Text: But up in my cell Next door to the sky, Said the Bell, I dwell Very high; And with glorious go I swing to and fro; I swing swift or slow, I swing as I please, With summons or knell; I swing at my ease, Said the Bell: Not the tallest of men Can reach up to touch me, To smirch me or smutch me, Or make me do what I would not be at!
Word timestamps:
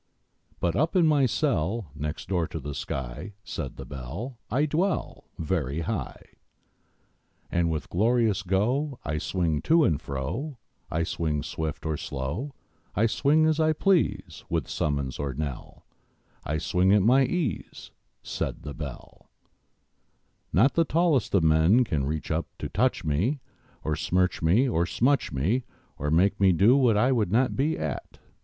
But 0.59 0.75
up 0.75 0.95
in 0.95 1.05
my 1.05 1.27
cell 1.27 1.91
Next 1.93 2.27
door 2.27 2.47
to 2.47 2.59
the 2.59 2.73
sky, 2.73 3.33
Said 3.43 3.75
the 3.77 3.85
Bell, 3.85 4.39
I 4.49 4.65
dwell 4.65 5.29
Very 5.37 5.81
high; 5.81 6.25
And 7.51 7.69
with 7.69 7.87
glorious 7.87 8.41
go 8.41 8.97
I 9.05 9.19
swing 9.19 9.61
to 9.61 9.83
and 9.83 10.01
fro; 10.01 10.57
I 10.89 11.03
swing 11.03 11.43
swift 11.43 11.85
or 11.85 11.97
slow, 11.97 12.55
I 12.95 13.05
swing 13.05 13.45
as 13.45 13.59
I 13.59 13.73
please, 13.73 14.43
With 14.49 14.67
summons 14.67 15.19
or 15.19 15.35
knell; 15.35 15.85
I 16.45 16.57
swing 16.57 16.91
at 16.93 17.03
my 17.03 17.23
ease, 17.23 17.91
Said 18.23 18.63
the 18.63 18.73
Bell: 18.73 19.29
Not 20.51 20.73
the 20.73 20.83
tallest 20.83 21.35
of 21.35 21.43
men 21.43 21.83
Can 21.83 22.05
reach 22.07 22.31
up 22.31 22.47
to 22.57 22.69
touch 22.69 23.05
me, 23.05 23.39
To 23.85 23.95
smirch 23.95 24.41
me 24.41 24.67
or 24.67 24.87
smutch 24.87 25.31
me, 25.31 25.63
Or 25.99 26.09
make 26.09 26.39
me 26.39 26.53
do 26.53 26.75
what 26.75 26.97
I 26.97 27.11
would 27.11 27.31
not 27.31 27.55
be 27.55 27.77
at! 27.77 28.17